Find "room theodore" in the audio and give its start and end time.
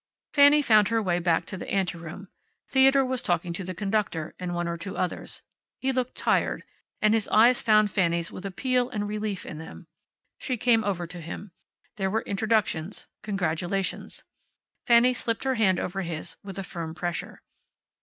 1.95-3.05